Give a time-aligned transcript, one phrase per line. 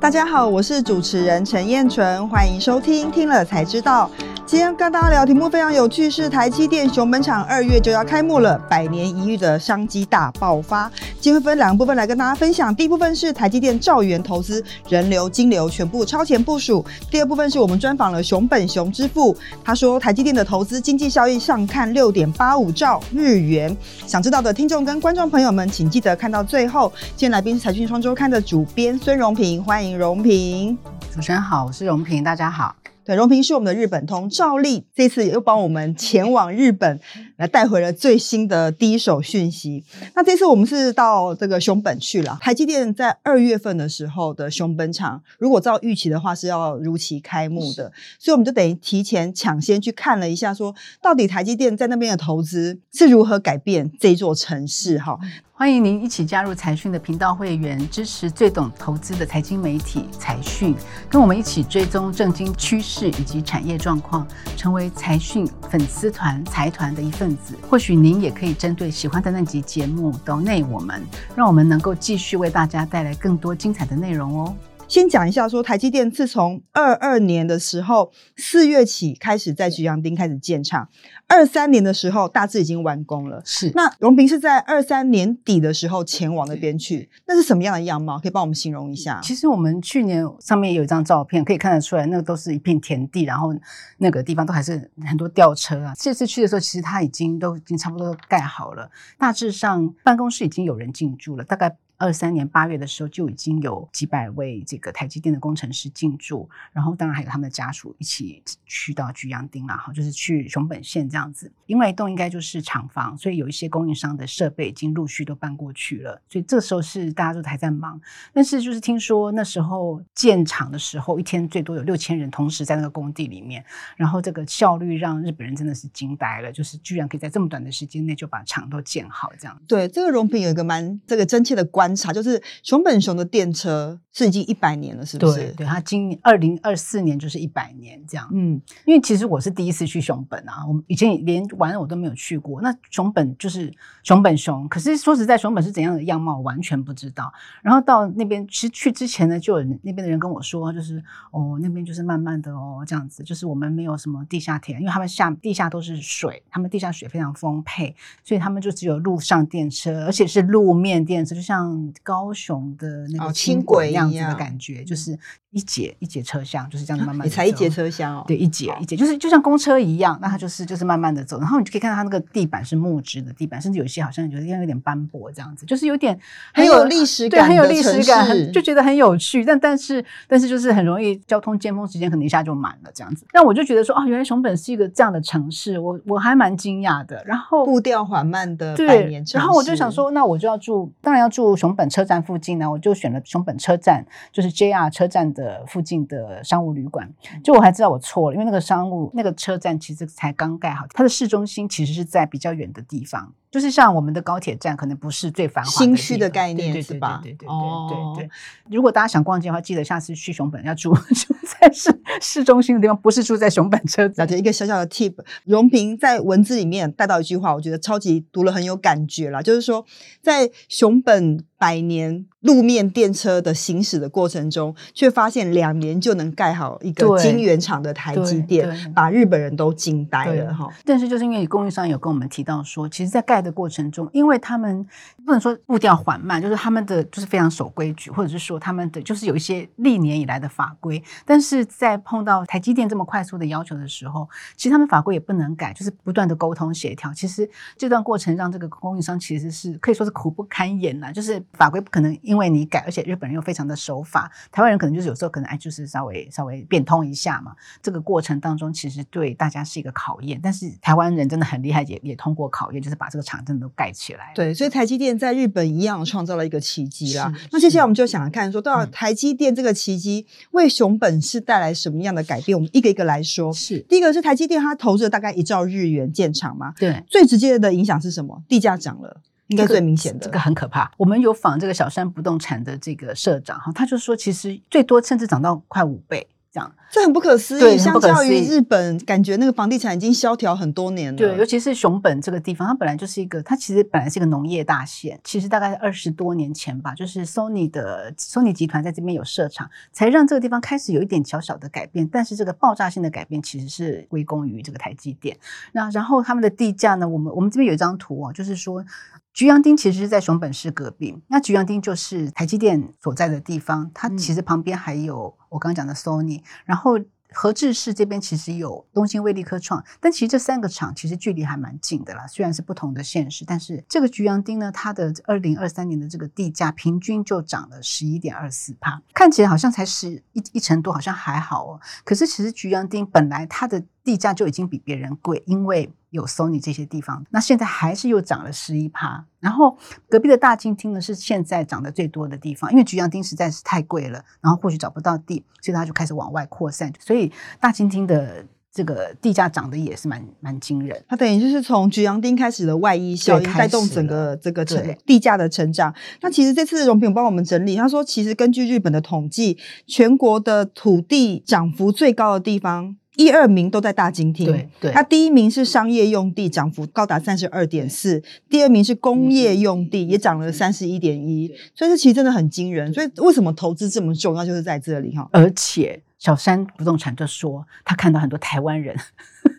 [0.00, 4.10] 大家好，我是主持人陈彦纯，欢迎收听，听了才知道。
[4.46, 10.90] 今天跟大家聊题目非常有趣，是台积电熊本厂二月就要开幕了，百年一遇的商机大爆发。
[11.20, 12.74] 今天分两个部分来跟大家分享。
[12.74, 16.84] 第一部分是台积电兆元投资，人流、金流全部超前部署。
[17.10, 23.76] 第二部分是我们专访了熊本熊之父，他说台积电的投资经济效益上看六点八五兆日元。
[24.04, 26.92] 想知道的听众跟观众朋友们，请记得看到最后。
[27.10, 30.76] 今天来宾是财讯双周刊的主编孙荣平，欢迎荣平。
[31.12, 32.74] 主持人好，我是荣平，大家好。
[33.04, 37.00] 对，荣平是我们的日本通，照例这次又帮我们前往日本，
[37.36, 39.82] 来带回了最新的第一手讯息。
[40.14, 42.38] 那这次我们是到这个熊本去了。
[42.40, 55.18] 台积电在二月份的时候的熊本厂，如果照预期的话是要如期开幕的，所以我们就等于提前抢先去看了一下，说到底台积电在那边的投资是如何改变这座城市哈。
[55.52, 60.74] 欢迎您一起加入财讯的频道会员，支持最懂投资的财经媒体财讯，
[61.10, 67.56] 跟我们一起追踪正经趋势事以及产业状况，成为财讯粉丝团财团的一份子。
[67.68, 71.00] 或许您也可以针对喜欢的那集节目投内我们，
[71.36, 74.54] 让我们能够继续为大家带来更多精彩的内容哦。
[74.90, 80.88] 先讲一下，说台积电自从二二年的时候四月起开始在菊阳町开始建厂，
[81.28, 83.40] 二三年的时候大致已经完工了。
[83.44, 88.18] 是，那荣平是在二三年底的时候前往那边去，那是什么样的样貌？
[88.18, 89.20] 可以帮我们形容一下？
[89.22, 93.54] 其实我们去年上面有一张照片，可以看得出来，那个都是一片田地，然后
[93.98, 95.92] 那个地方都还是很多吊车啊。
[95.96, 101.76] 这次去的时候，其实它已经都已经差不多盖好了，大致上办公室已经有人进驻了，大概。
[102.00, 111.52] 二三年八月的时候就已经有几百位这个台积电的工程师进驻，然后当然还有他们的家属一起去到菊阳町啦，哈，就是去熊本县这样子。
[111.66, 116.18] 另外一栋应该就是厂房，所以有一些供应商的设备已经陆续都搬过去了。
[116.26, 118.00] 所以这时候是大家都还在忙，
[118.32, 123.62] 但是就是听说那时候建厂的时候，一天最多有六千人同时在那个工地里面，
[123.98, 129.60] 然后这个效率让日本人真的是惊呆了，就是居然可以在这么短的时间内就把厂都建好这样。
[129.68, 131.89] 对，这个荣平有一个蛮这个真切的观。
[131.94, 135.36] 查就是熊本熊的电车是已经一百年了，是不是？
[135.36, 138.28] 对，对，它今年二零二四年就是一百年这样。
[138.32, 142.60] 嗯，因为其实我是第一次去熊本啊，我以前连玩我都没有去过。
[142.60, 147.32] 那熊本就是熊本熊，可是说实在，熊本是怎样的样貌，我完全不知道。
[147.62, 161.79] 然后到那边，其实去之前呢，就有那边的人跟我说，就是哦，那边就是慢慢的哦，这样子，就是我们没有什么地下铁，因为他们下地下都是水，他们地下水非常丰沛，所以他们就只有路上电车，而且是路面电车，就像。
[162.02, 165.18] 高雄的那个轻轨那样子的感觉，就是
[165.50, 167.26] 一节一节车厢，就是这样慢慢。
[167.26, 168.24] 你才一节车厢哦？
[168.26, 176.16] 对，一节一节，就是就像公车一样，那它就是就是慢慢的走，然后你就可以看到它那个地板是木质的地板，甚至有些好像觉得有点斑驳这样子，就是有点
[176.54, 179.44] 很有历史感，对，很有历史感，很就觉得很有趣。
[179.44, 183.26] 但但是但是就是很容易交通尖峰时间可能一下就满了这样子。
[183.32, 187.20] 那我就觉得说，哦，原来熊本是一个这样的城市，我我还蛮惊讶的。
[187.26, 197.12] 然后步调缓慢的百年城市，然后我就想说，那我就要住，当然要住熊本车站附近呢，我就选了熊本车站，就是 JR 车站的附近的商务旅馆。
[197.42, 203.32] 就我还知道我错了，因为那个商务那个车站其实才刚盖好，它的市中心其实是在比较远的地方。
[203.50, 207.20] 就是像我们的高铁站，可能不是最繁华的新区的概念，是吧？
[207.22, 208.30] 对对对对对。
[208.70, 214.24] 如果大家想逛街的话，记得下次去熊本要住 住在市市中心的地方，不是住在熊本车站。
[214.24, 219.84] 了解一个小小的 tip，荣平在文字里面带到一句话，我觉得超级读了很有感觉啦，就是说
[220.22, 230.68] 在熊本百年路面电车的行驶的过程中，却发现两年就能盖好一个晶圆厂的台积电，把日本人都惊呆了哈。
[230.84, 234.86] 但是就是因为供应商有跟我们提到说，其实，在盖的过程中，因为他们
[235.24, 247.12] 不能说步调缓慢，就是他们的就是非常守规矩，或者是说他们的就是有一些历年以来的法规，但是在碰到台积电这么快速的要求的时候，其实他们法规也不能改，就是不断的沟通协调。
[247.12, 257.54] 其实这段过程让这个供应商其实是可以说是苦不堪言呐，就是法规不可能因为你改，而且日本人又非常的守法，台湾人可能就是有时候可能哎，就是稍微稍微变通一下嘛。
[257.82, 260.40] 这个过程当中，其实对大家是一个考验。
[260.42, 264.32] 但是台湾人真的很厉害，也也通过考验，就是把这个厂真的都盖起来。
[264.34, 267.32] 对，所以台积电在日本一样创造了一个奇迹啦。
[267.52, 272.56] 那接下来我们就想来看说，到台积电这个奇迹为熊本市带来什么样的改变？
[272.56, 273.52] 我们一个一个来说。
[273.52, 276.72] 是第一个是台积电，它投资了大概一兆日元建厂嘛？
[276.78, 278.42] 对，最直接的影响是什么？
[278.48, 279.20] 地价涨了。
[279.48, 280.88] 应该最明显的，这个，这个很可怕。
[280.96, 286.72] 我们有访这个小山不动产的这个社长哈，他就说，其实最多甚至涨到快五倍这样。
[286.90, 291.16] 这很不可思议，相较于日本，感觉那个房地产已经萧条很多年了。
[291.16, 302.08] 对，尤其是熊本这个地方，它本来就是一个，它其实本来是一个农业大县，其实大概二十多年前吧，就是 Sony 的 Sony 集团在这边有设厂，才让这个地方开始有一点小小的改变。
[302.08, 305.36] 但是这个爆炸性的改变其实是归功于这个台积电。
[305.72, 307.08] 那然后他们的地价呢？
[307.08, 308.84] 我们我们这边有一张图哦，就是说
[309.32, 316.98] 菊阳町其实是在熊本市隔壁，那菊阳町就是台积电所在的地方，它其实旁边还有我刚刚讲的 Sony，然后。
[317.32, 322.26] 和志市这边其实有东京威力科创，但其实这三个厂其实距离还蛮近的啦。
[322.26, 331.80] 虽然是不同的县市，但是这个菊阳町呢，它的二零二三年的这个地价平均就涨了十一点二四帕，看起来好像才十一一成多，好像还好哦。
[332.02, 339.24] 可是其实菊阳町本来它的地价就已经比别人贵，因为有 Sony 这些地方，那现在还是又涨了十一趴。
[339.38, 339.76] 然后
[340.08, 346.92] 隔壁的大金町呢，是现在涨得最多的地方，因为菊阳町实在是太贵了，然后或许找不到地，所以他就开始往外扩散。
[346.98, 347.30] 所以
[347.60, 351.02] 大金町的这个地价涨得也是蛮蛮惊人。
[351.08, 355.94] 它等于就是从菊阳町开始的外溢效应带动整个这个成地价的成长。
[356.20, 359.56] 那其实这次的荣平帮我们整理，他说其实根据日本的统计，
[359.86, 362.96] 全国的土地涨幅最高的地方。
[363.20, 372.90] 一二名都在大金厅，对对，它第一名是商业用地，涨幅高达三十二点四，第二名是工业用地，也涨了三十一点一，所以这其实真的很惊人。
[372.94, 375.28] 所以为什么投资这么重要，就是在这里哈。
[375.32, 378.96] 而且小山不动产就说，他看到很多台湾人。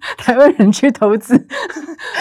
[0.18, 1.38] 台湾人去投资，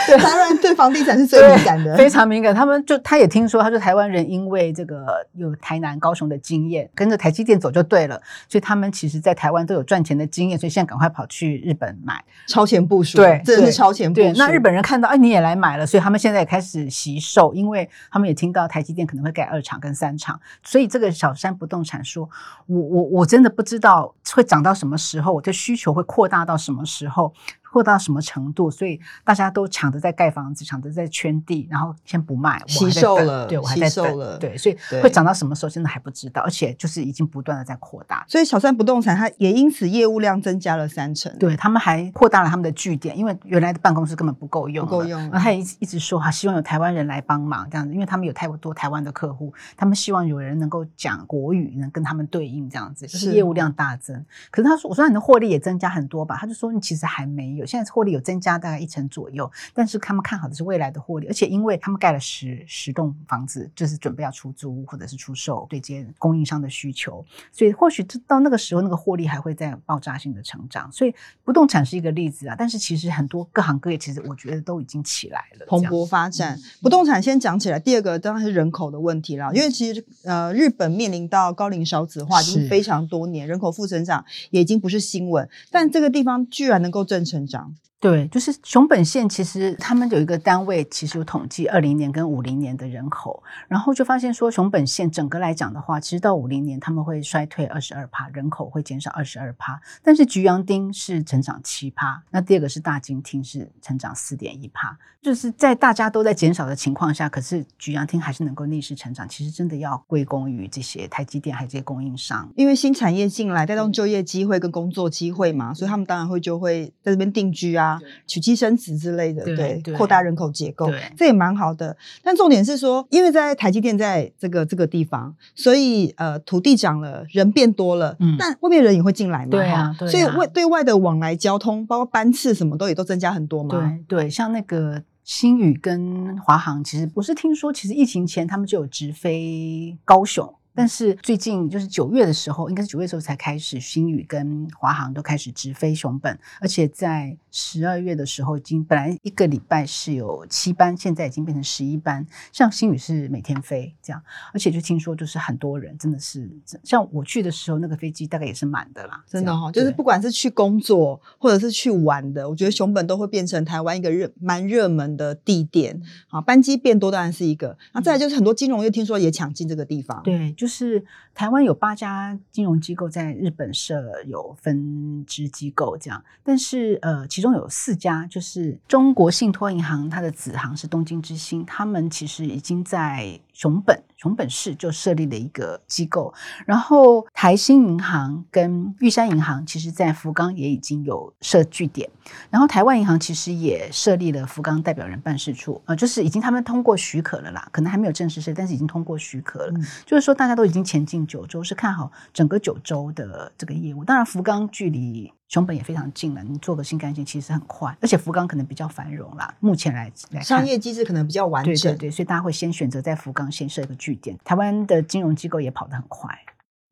[0.07, 2.55] 对，台湾人对房地产是最敏感的， 非常敏感。
[2.55, 14.33] 他们就他也听说，他说台湾人因为这个有台南、高雄的经验，跟着台积电走就对了，所以他们其实在台湾都有赚钱的经验，所以现在赶快跑去日本买，超前部署，对，真的是超前部署。
[14.37, 22.29] 那日本人看到，哎，你也来买了，所以他们现在也开始惜售，因为他们也听到台积电可能会盖二厂跟三厂，所以这个小山不动产说，
[22.67, 27.33] 我我我真的不知道会涨到什么时候，我的需求会扩大到什么时候。
[27.71, 28.71] 扩到什么程度？
[28.71, 38.25] 所以大家都抢着在盖房子，抢着在圈地，然后先不卖，吸售了，对，我还在等了，对，所以会涨到什么时候，真的还不知道，而且就是已经不断的在扩大。
[38.29, 45.21] 所以小三不动产它也因此业务量增加了三成，对，他们还扩大了他们的据点，因为原来的办公室根本不够用，不够用。
[45.31, 54.25] 然后他也一直说哈，希望有台湾人来帮忙这样子，因为他们有太多台湾的客户，他们希望有人能够讲国语，能跟他们对应这样子，就是业务量大增。
[54.51, 56.37] 可是他说，我说你的获利也增加很多吧？
[56.41, 58.41] 他就说你其实还没有，现在获利有增。
[58.41, 67.23] 加大概一成左右，但是他们看好的是未来的获利，而且因为他们盖了十十栋房子，就是准备要出租或者是出售，对接供应商的需求，
[67.53, 70.91] 所以或许到那个时候，那个获利还会再爆炸性的成长。
[70.91, 71.15] 所以
[71.45, 76.57] 不动产是一个例子啊，但是其实很多各行各业其实我觉得都已经起来了，蓬勃发展。
[76.57, 87.75] 嗯、不动产先讲起来，第二个当然是人口的问题了，因为其实呃日本面临到高龄少子化已经非常多年，人口负增长也已经不是新闻，但这个地方居然能够正成长。
[88.01, 117.90] 对，就是熊本县，其实他们有一个单位，其实有统计二零年跟五零年的人口，然后就发现说，熊本县整个来讲的话，其实到五零年他们会衰退二十二趴，人口会减少二十二趴，但是菊阳町是成长七趴，那第二个是大金町是成长四点一趴，就是在大家都在减少的情况下，可是菊阳町还是能够逆势成长，其实真的要归功于这些台积电还有这些供应商，因为新产业进来带动就业机会跟工作机会嘛，所以他们当然会就会在这边定居啊。
[118.27, 121.97] 娶妻生子之类的，对，扩大人口结构，这也蛮好的。
[122.23, 140.53] 但重点是说，因为在台积电在这个这个地方，所以呃土地涨了，人变多了，嗯，但外面人也会进来嘛，对啊，对啊，所以外对外的往来交通，包括班次什么都也都增加很多嘛，对对，像那个新宇跟华航，其实我是听说，其实疫情前他们就有直飞高雄。
[140.73, 152.27] 但是最近就是九月的时候，应该是九月的时候才开始，新宇跟华航都开始直飞熊本，而且在十二月的时候，已经本来一个礼拜是有七班，现在已经变成十一班。
[152.53, 156.49] 像新宇是每天飞这样，而且就听说就是很多人，真的是
[156.85, 166.01] 像我去的时候，那个飞机大概也是满的啦，真的哈、哦，就是不管是去工作或者是去玩的，我觉得熊本都会变成台湾一个热蛮热门的地点。
[166.29, 170.53] 好，班机变多当然是一个，那再来就是很多金融业听说也抢进这个地方，对。
[170.53, 171.03] 就是
[171.35, 184.03] 台湾有八家金融机构在日本设有分支机构，这样，但是呃，其其中有四家，就是中国信托银行，它的子行是东京之星，他们其实已经在熊本。
[184.17, 186.33] 熊本市就设立了一个机构，
[186.67, 192.07] 然后台新银行跟玉山银行，其实在福冈也已经有设据点，
[192.51, 204.05] 然后台湾银行其实也设立了福冈代表人办事处，呃，就是已经他们通过许可了啦，可能还没有正式设，但是已经通过许可了，嗯、就是说大家都已经前进九州，是看好整个九州的这个业务。
[204.05, 205.33] 当然，福冈距离。
[205.51, 209.53] 熊本也非常近了，你坐个新干线其实很快，而且福冈可能比较繁荣啦。
[209.59, 214.39] 目前来来看，商业机制可能比较完整，对对对，所以大家会先选择在福冈先设一个据点。
[214.45, 216.39] 台湾的金融机构也跑得很快。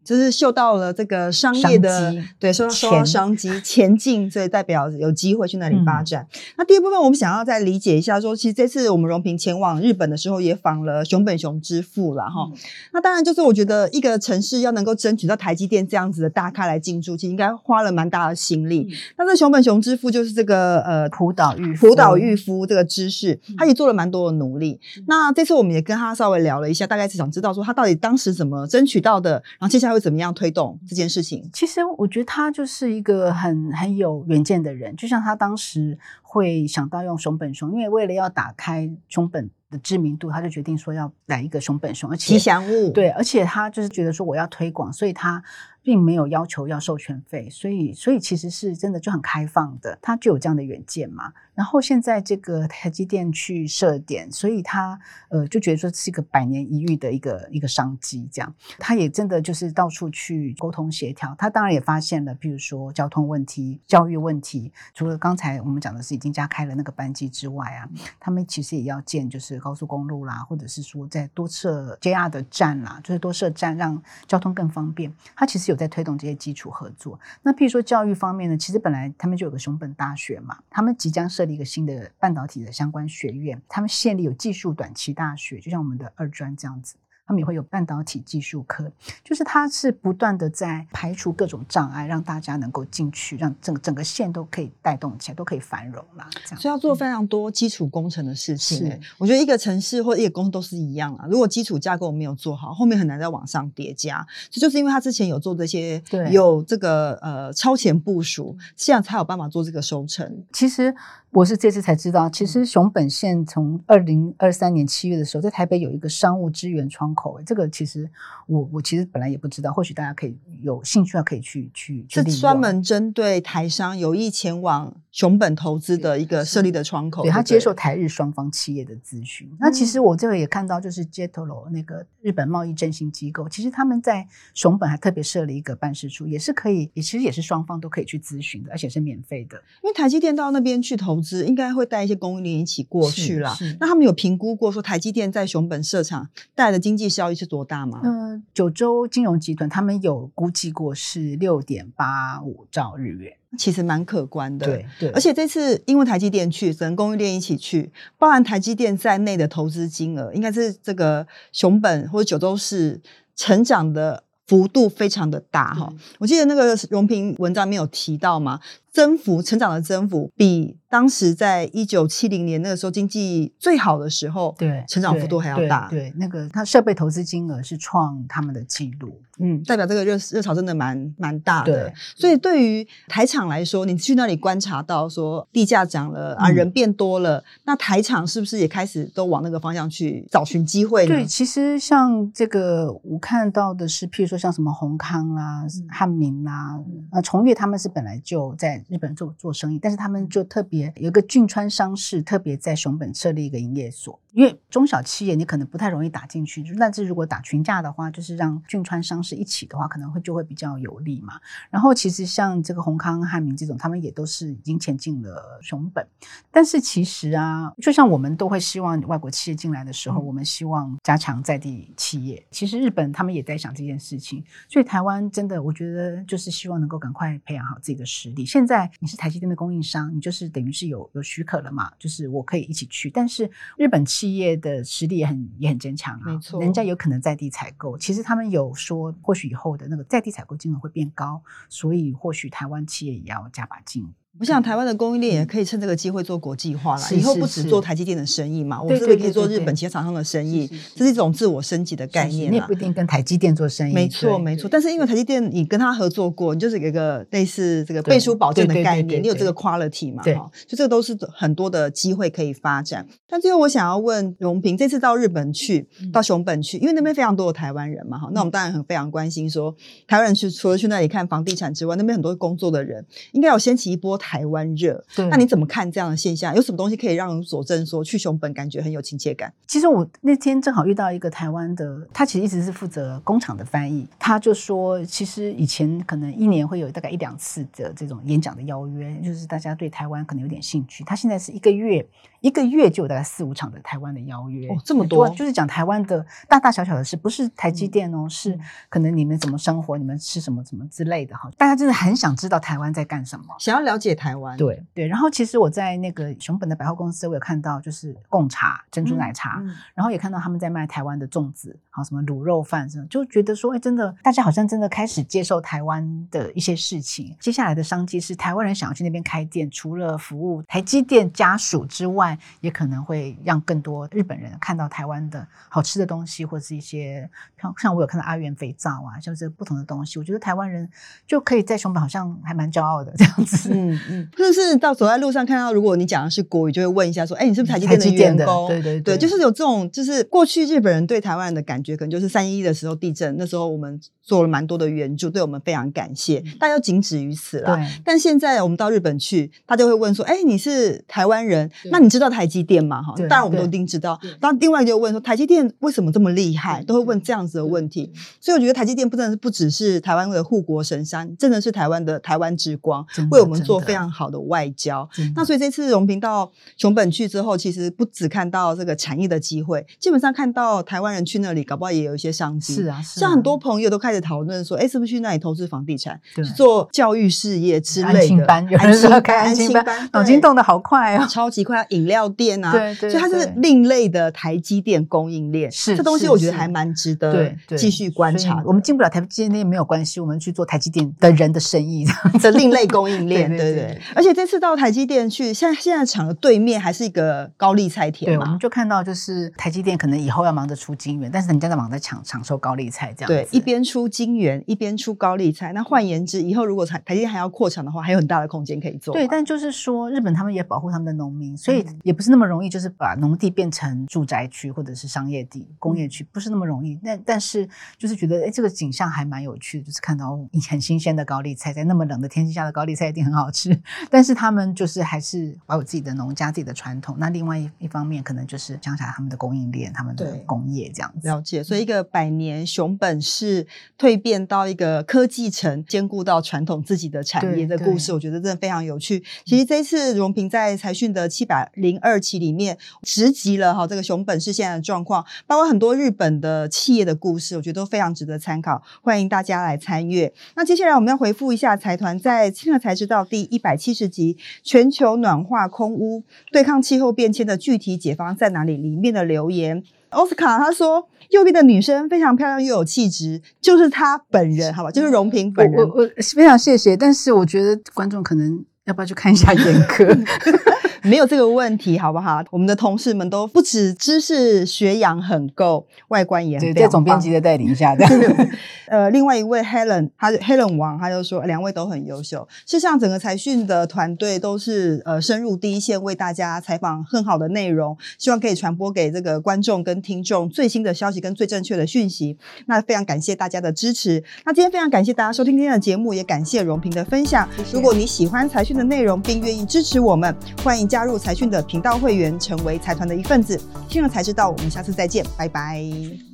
[0.08, 6.26] 就是嗅到了这个商业的机对，受到商机前进，所以代表有机会去那里发展。
[6.32, 12.48] 嗯、那第二部分，我们想要再理解一下说，说其实这次我们荣平前往日本的时候，也访了熊本熊之父了哈。
[12.50, 12.56] 嗯、
[12.94, 18.88] 那当然，就是我觉得一个城市要能够争取到台积电这样子的大咖来进驻，其实应该花了蛮大的心力。
[18.90, 24.80] 嗯、那这熊本熊之父就是这个呃浦岛裕浦岛玉夫这个知识，他也做了蛮多的努力。
[24.96, 30.78] 嗯、那这次我们也跟他稍微聊了一下，大概是想知道说他到底当时怎么争取到的，然后接下来会怎么样推动。
[30.88, 42.92] 这件事情，其实我觉得他就是一个很很有远见的人，就像他当时会想到用熊本熊，因为为了要打开熊本的知名度，他就决定说要来一个熊本熊，而且吉祥物。
[42.92, 45.42] 对，而且他就是觉得说我要推广，所以他。
[45.80, 51.32] 并没有要求要授权费，所以所以其实是真的就很开放的，他就有这样的远见嘛。
[51.54, 61.34] 然后现在这个台积电去设点，所以他呃就觉得说是一个百年一遇的一个一个商机，这样他也真的就是到处去沟通协调。
[61.38, 67.88] 他当然也发现了，比如说交通问题、教育问题，除了刚才我们讲的是已经加开了那个班机之外啊，
[68.20, 75.10] 他们其实也要建就是高速公路啦，或者是说再多设 JR 的站啦，就是多设站让交通更方便。
[75.34, 75.78] 他其实有。
[75.78, 86.96] 在推动这些基础合作，那譬如说教育方面呢，其实本来他们就有个熊本大学嘛，他们即将设立一个新的半导体的相关学院，他们县里有技术短期大学，就像我们的二专这样子。
[87.28, 88.90] 他们也会有半导体技术科，
[89.22, 96.26] 就是它是不断的在排除各种障碍，让大家能够进去，让整个整个县都可以带动起来，都可以繁荣啦。
[96.46, 98.78] 这样，所以要做非常多基础工程的事情。
[98.78, 101.26] 是，我觉得一个城市或一个公司都是一样啊。
[101.28, 104.26] 如果基础架构没有做好，后面很难再往上叠加。
[104.48, 110.42] 这就是因为他之前有做这些，对，有这个呃超前部署，这样才有办法做这个收成。
[110.50, 110.94] 其实。
[111.30, 117.38] 我是这次才知道，其实熊本县从二零二三年七月的时候，在台北有一个商务支援窗口。
[117.44, 118.10] 这个其实
[118.46, 122.06] 我我其实本来也不知道，或许大家可以有兴趣，啊可以去去。
[122.08, 127.24] 是专门针对台商有意前往熊本投资的一个设立的窗口。
[127.24, 129.48] 对，他接受台日双方企业的咨询。
[129.50, 139.56] 嗯、那其实我这个也看到，就是 JETRO 那个日本贸易振兴机构，其实他们在熊本还特别设了一个办事处，也是可以，也其实也是双方都可以去咨询的，而且是免费的。
[139.82, 141.08] 因为台积电到那边去投。
[141.08, 143.56] 投资应该会带一些供应链一起过去啦。
[143.80, 148.02] 那他们有评估过说台积电在熊本设厂带来的经济效益是多大吗？
[148.04, 154.66] 嗯、呃，九州金融集团他们有估计过是六点八五兆日元，其实蛮可观的。
[154.66, 163.00] 对对，而且这次因为台积电去，整个供应链一起去，包含台积电在内的投资金额，应该是这个熊本或者九州市
[163.34, 165.88] 成长的幅度非常的大哈。
[165.90, 168.60] 嗯、我记得那个荣平文章没有提到吗？
[168.92, 175.86] 增幅成长的增幅比当时在一九七零年那个时候经济最好的时候，对成长幅度还要大。
[175.90, 181.90] 对，那个它设备投资金额是创他们的记录，嗯，代表这个热热潮真的蛮蛮大的。
[181.90, 191.16] 对，所以对于台厂来说，你去那里观察到说地价涨了啊，人变多了，嗯、那台厂是不是也开始都往那个方向去找寻机会呢？
[191.16, 196.80] 对，其实像这个我看到的是，譬如说像什么宏康啦、汉民啦、
[197.10, 198.77] 啊崇越，他们是本来就在。
[198.88, 204.20] 日本做做生意，但是他们就特别有一个骏川商事，特别在熊本设立一个营业所。
[204.38, 211.40] 因为中小企业你可能不太容易打进去，但是如果打群架的话，就是让俊川商事一起的话，可能会就会比较有利嘛。
[211.70, 216.06] 然后其实像这个宏康、汉明这种，他们也都是已经前进了熊本。
[216.52, 222.46] 但是其实啊，就像我们都会希望外国企业进来的时候，嗯、我们希望加强在地企业。
[222.52, 228.46] 其实日本他们也在想这件事情，所以台湾真的，我觉得就是希望能够赶快培养好自己的实力。
[228.46, 233.10] 现在你是台积电的供应商，你就是等于是有有许可了嘛，就是我可以一起去。
[233.10, 237.96] 但是日本企业的实力也很也很坚强啊，没错，人家有可能在地采购。
[237.96, 244.12] 其实他们有说，或许以后的那个在地采购金额会变高，所以或许台湾企业也要加把劲。
[244.40, 250.70] 我想台湾的供应链也可以趁这个机会做国际化了，以后不只做台积电的生意嘛，我们是不是可以做日本其他厂商的生意？
[250.94, 252.52] 这是一种自我升级的概念。
[252.52, 253.92] 你也不一定跟台积电做生意。
[253.92, 254.68] 没错，没错。
[254.70, 260.22] 但是因为台积电你跟他合作过，你就是有一个类似这个背书保证的概念，你有这个 quality 嘛？
[260.22, 263.06] 哈，就这个都是很多的机会可以发展。
[263.28, 269.74] 但最后我想要问荣平，这次到日本去，到熊本去，因为那边非常多的台湾人嘛，哈，那我们当然很非常关心说，
[270.06, 275.04] 台湾人去除了去那里看房地产之外，那边很多工作的人，应该有掀起一波台湾热。
[275.14, 276.54] 对那你怎么看这样的现象？
[276.54, 279.52] 有什么东西可以让人佐证说去熊本感觉很有亲切感？
[279.66, 291.04] 其实我那天正好遇到一个台湾的，他其实一直是负责工厂的翻译，他就说，其实以前可能一年会有大概一两次的这种演讲的邀约，就是大家对台湾可能有点兴趣。
[291.04, 292.06] 他现在是一个月。
[292.40, 298.56] 一个月就有大概四五场的台湾的邀约，哦，这么多，就是讲台湾的大大小小的事，不是台积电哦，嗯、是
[298.88, 301.50] 可能你们怎么生活，你们吃什么，什么之类的哈。
[301.56, 304.56] 大家真的很想知道台湾在干什么，想要了解台湾。
[304.58, 317.34] 对对，然后其实我在那个熊本的百货公司，我有看到就是贡茶、珍珠奶茶，嗯嗯、然后也看到他们在卖台湾的粽子，好什么卤肉饭什么，就觉得说，哎，真的，大家好像真的开始接受台湾的一些事情。
[317.40, 322.98] 接下来的商机是台湾人想要去那边开店，除了服务台积电家属之外，也可能。
[323.08, 327.26] 会让更多日本人看到台湾的好吃的东西，或者是一些
[327.58, 330.86] 像像我有看到阿元肥皂啊，像是不同的东西，我觉得台湾人
[331.26, 333.70] 就可以在熊本好像还蛮骄傲的这样子。
[333.72, 347.78] 嗯嗯，就、嗯、是到走在路上看到，如果你讲的是国语，就会问一下说：“哎，你是不是台积电的员工？”对对对，对，就是有这种，就是过去日本人对台湾人的感觉，可能就是三一一的时候地震，那时候我们做了蛮多的援助，对我们非常感谢，大家就仅止于此了。
[348.04, 351.70] 但现在我们到日本去，他就会问说：“哎，你是台湾人？
[351.90, 354.18] 那你知道台积电吗？”哈，当然我们都一定知道。
[354.40, 356.82] 当另外就问说，台积电为什么这么厉害？
[356.84, 358.12] 都会问这样子的问题。
[358.40, 365.08] 所以我觉得台积电不真的是不只是台湾的护国神山，真的是台湾的台湾之光，为我们做非常好的外交。
[365.34, 372.74] 那所以这次荣平到熊本去之后，其实不只看到这个产业的机会，基本上看到台湾人去那里，搞不好也有一些商机。
[372.74, 378.18] 是啊，像很多朋友都开始讨论说，哎，是不是去那里投资房地产，去做教育事业之类的？
[378.18, 381.84] 安心班，有人说开安心班，脑筋动得好快啊，超级快！
[381.90, 382.72] 饮料店啊。
[382.72, 388.62] 对对，所以它是另类的台积电供应链，是这东西，我觉得还蛮值得继续观察。
[388.64, 392.04] 我们进不了台积电也没有关系，我们去做台积电的人的生意，
[392.42, 393.77] 的另类供应链， 对对。
[394.14, 403.28] 而且这次到台积电去，现在现在厂的对面还是一个高丽菜田嘛，对，我们就看到就是台积电可能以后要忙着出晶圆，但是人家在忙着抢抢收高丽菜这样。
[403.28, 405.72] 对，一边出晶圆，一边出高丽菜。
[405.72, 409.12] 那换言之，以后如果台台积电还要扩厂的话，还有很大的空间可以做。
[409.14, 416.98] 对，但就是说日本他们也保护他们的农民，所以也不是那么容易，就是把农地变成住宅区或者是商业地、工业区，不是那么容易。
[417.04, 420.38] 但但是就是觉得，哎，这个景象还蛮有趣的，就是看到
[420.68, 423.67] 很新鲜的高丽菜，在那么冷的天气下的高丽菜一定很好吃。
[424.10, 427.16] 但是他们就是还是保有自己的农家、自己的传统。
[427.18, 431.26] 那另外一一方面，可能就是讲起来他们的供应链、他们的工业这样子。
[431.28, 431.62] 了解。
[431.62, 433.66] 所以一个百年熊本市
[433.98, 439.24] 蜕变到一个科技城，兼顾到传统自己的产业的故事，我觉得真的非常有趣。
[439.44, 442.78] 其实这一次荣平在财讯的七百零二期里面。
[443.02, 450.32] 直击了哈，这个熊本市现在的状况，包括很多日本的企业的故事，我觉得都非常值得参考，欢迎大家来参阅。
[450.54, 459.82] 那接下来我们要回复一下财团在听了才知道第一百七十集《全球暖化空污对抗气候变迁的具体解方在哪里》里面的留言。
[460.10, 465.76] 奥斯卡他说，右边的女生非常漂亮又有气质，就是她本人，好吧，就是荣平本人。
[465.76, 470.06] 我我，我非常谢谢，但是我觉得观众可能要不要去看一下眼科。
[471.02, 472.42] 没有这个问题，好不好？
[472.50, 476.74] 我们的同事们都不止知识学养很够，外观也很。
[476.74, 477.96] 在总编辑的带领下，
[478.88, 482.46] 呃，另外一位 Helen，他 Helen 王，他就说两位都很优秀。
[482.66, 492.36] 事实上，整个财讯的团队都是呃深入第一线，为大家采访很好的内容，希望可以传播给这个观众跟听众最新的消息跟最正确的讯息。
[492.66, 494.22] 那非常感谢大家的支持。
[494.44, 497.48] 那今天非常感谢大家收听今天的节目，也感谢荣平的分享。
[497.56, 497.76] 谢谢。
[497.76, 500.34] 如果你喜欢财讯的内容，并愿意支持我们，
[500.64, 500.87] 欢迎。
[500.88, 503.60] 加入财讯的频道会员，成为财团的一份子。
[503.88, 506.27] 听了才知道，我们下次再见，拜拜。